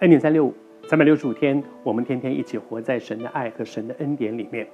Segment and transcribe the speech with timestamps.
[0.00, 0.52] 恩典三六五，
[0.86, 4.68] 三百六十五天，我们天天一起活在神的爱和神的恩典里面。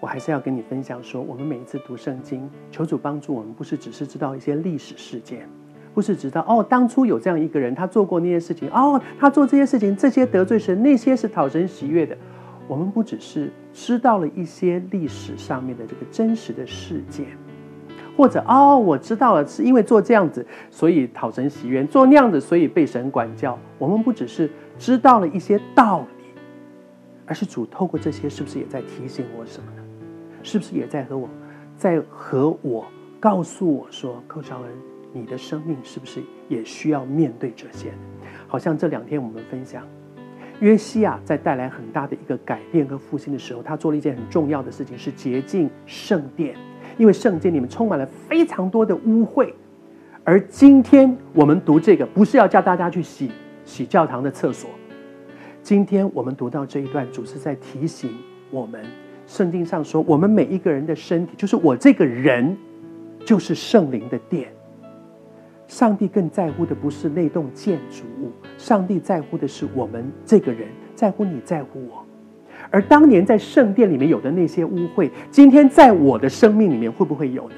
[0.00, 5.48] 我还是要跟你分享说，我们每一次读圣经，求主帮助我们，不是只是知道一些历史事件，
[5.94, 12.18] 不是知道哦，当初有这样一个人，他做过那些事情，哦，他做这些事情，这些得罪神，那些是讨神喜悦的。
[12.66, 17.26] 我们不只是知道了一些历史上面的这个真实的事件。
[18.16, 23.58] 或者哦，我知道了，是因为做这样子，所以讨神喜悦；做那样子，所以被神管教。
[23.78, 26.24] 我们不只是知道了一些道理，
[27.26, 29.82] 而是主透过这些，是不是也在提醒我什么呢？
[30.42, 31.28] 是不是也在和我，
[31.76, 32.84] 在和我
[33.18, 34.70] 告诉我说，寇绍恩，
[35.12, 37.92] 你的生命是不是也需要面对这些？
[38.46, 39.82] 好像这两天我们分享，
[40.60, 46.54] 约西亚在带来很大的一个改变和复兴的时候，他做了一件很重要的事情，是洁净圣殿。
[46.98, 49.52] 因为圣经里面充满了非常多的污秽，
[50.24, 53.30] 而今天我们读这个，不是要叫大家去洗
[53.64, 54.70] 洗教堂的厕所。
[55.62, 58.10] 今天我们读到这一段，主是在提醒
[58.50, 58.84] 我们，
[59.26, 62.56] 圣经上说，我们每一个人的身体，就是我这个人，
[63.24, 64.52] 就是圣灵的殿。
[65.68, 72.01] 上帝更在乎的不是那栋建筑物，上帝在乎的是我们这个人，在乎你，在乎我。
[72.70, 77.56] 而当年在圣殿里面有的那些污秽，今天在我的生命里面会不会有呢？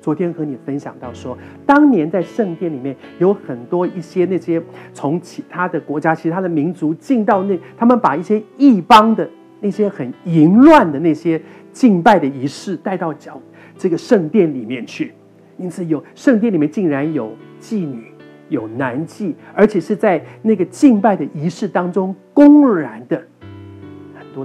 [0.00, 9.28] 昨天和你分享到说，当年在圣殿里面有很多一些那些从其他的国家、其他的民族进到那，他们把一些异邦的
[9.60, 13.40] 那些很淫乱的那些敬拜的仪式带到教
[13.76, 15.12] 这个圣殿里面去，
[15.58, 18.04] 因此有圣殿里面竟然有妓女、
[18.48, 23.20] 有男妓，而且是在那个敬拜的仪式当中公然的。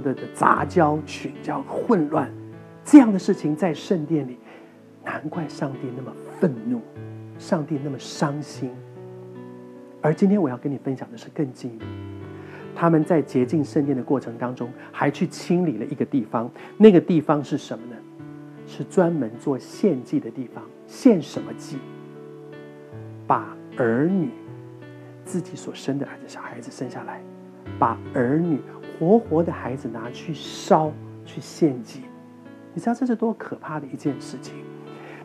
[0.00, 2.32] 的杂交、群交、混乱，
[2.82, 4.38] 这样的事情在圣殿里，
[5.04, 6.10] 难怪上帝那么
[6.40, 6.80] 愤怒，
[7.38, 8.70] 上帝那么伤心。
[10.00, 11.84] 而今天我要跟你分享的是更进一步，
[12.74, 17.96] 他们在洁净圣殿的过程当中，还去清理了一个地方，那个地方是什么呢？
[18.66, 20.64] 是专门做献祭的地方。
[20.86, 21.76] 献什么祭？
[23.26, 24.30] 把儿女，
[25.24, 27.20] 自己所生的儿子、小孩子生下来，
[27.82, 28.60] 把儿女。
[28.96, 30.92] 活活的孩子拿去烧，
[31.24, 32.02] 去献祭，
[32.72, 34.54] 你知道这是多可怕的一件事情？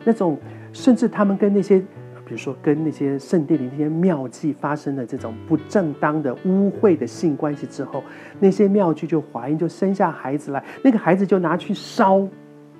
[0.04, 0.36] 那种
[0.72, 8.02] 甚至他们跟那些，比如说跟那些圣殿里那些庙妓发生了这种不正当的污秽的性关系之后，
[8.40, 12.26] 那些庙妓就怀孕，就生下孩子来，那个孩子就拿去烧，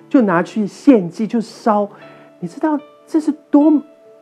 [0.09, 1.89] 就拿去献祭，就烧。
[2.41, 3.71] 你知道这是多？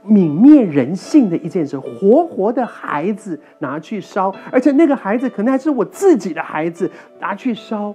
[0.06, 7.94] 泯灭人性的一件事，活活的孩子拿去烧，而且那个孩子可能还是我自己的孩子，拿去烧。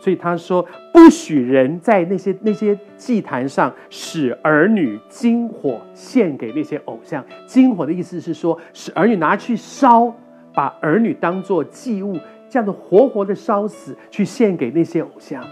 [0.00, 7.24] 所以他说，不许人在那些那些祭坛上使儿女金火献给那些偶像。
[7.46, 10.14] 金火的意思是说，使儿女拿去烧，
[10.54, 12.16] 把儿女当作祭物，
[12.48, 15.44] 这样的活活的烧死，去献给那些偶像。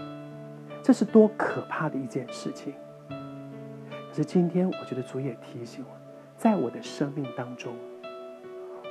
[0.81, 2.73] 这是多可怕的一件事情。
[4.17, 5.95] 是今天，我觉得主也提醒我，
[6.39, 7.71] 在我的生命当中，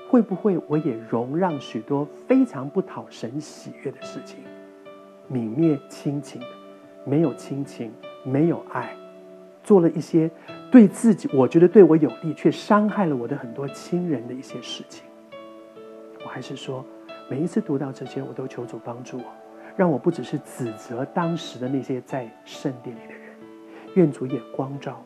[0.09, 4.39] 会不会我也容让许多非常不讨神喜悦的事情，
[5.29, 6.41] 泯灭亲情，
[7.05, 7.93] 没有亲情，
[8.23, 8.95] 没有爱，
[9.65, 10.31] 做了一些
[10.71, 15.05] 对自己我觉得对我有利，却伤害了我的很多亲人的一些事情。
[16.25, 16.85] 我还是说，
[17.29, 19.25] 每一次读到这些，我都求主帮助我，
[19.77, 23.23] 让我不只是指责当时的那些在圣殿里的人，
[23.95, 25.03] 愿主也光照。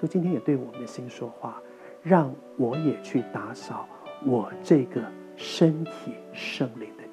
[0.00, 1.62] 就今天也对我们的心说话，
[2.02, 3.88] 让我也去打扫
[4.26, 5.02] 我这个
[5.36, 7.03] 身体圣灵的。